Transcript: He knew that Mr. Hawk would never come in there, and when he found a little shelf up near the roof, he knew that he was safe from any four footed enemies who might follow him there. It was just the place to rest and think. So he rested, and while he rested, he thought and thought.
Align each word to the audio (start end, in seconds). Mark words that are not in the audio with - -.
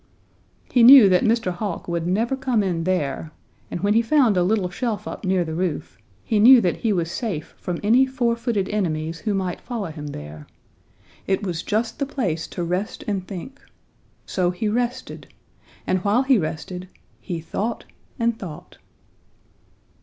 He 0.71 0.81
knew 0.81 1.07
that 1.09 1.23
Mr. 1.23 1.51
Hawk 1.51 1.87
would 1.87 2.07
never 2.07 2.35
come 2.35 2.63
in 2.63 2.85
there, 2.85 3.31
and 3.69 3.81
when 3.81 3.93
he 3.93 4.01
found 4.01 4.35
a 4.35 4.41
little 4.41 4.71
shelf 4.71 5.07
up 5.07 5.23
near 5.23 5.45
the 5.45 5.53
roof, 5.53 5.95
he 6.23 6.39
knew 6.39 6.59
that 6.59 6.77
he 6.77 6.91
was 6.91 7.11
safe 7.11 7.53
from 7.59 7.77
any 7.83 8.07
four 8.07 8.35
footed 8.35 8.67
enemies 8.69 9.19
who 9.19 9.35
might 9.35 9.61
follow 9.61 9.91
him 9.91 10.07
there. 10.07 10.47
It 11.27 11.43
was 11.43 11.61
just 11.61 11.99
the 11.99 12.07
place 12.07 12.47
to 12.47 12.63
rest 12.63 13.03
and 13.07 13.27
think. 13.27 13.61
So 14.25 14.49
he 14.49 14.67
rested, 14.67 15.27
and 15.85 15.99
while 15.99 16.23
he 16.23 16.39
rested, 16.39 16.87
he 17.19 17.39
thought 17.39 17.85
and 18.17 18.39
thought. 18.39 18.79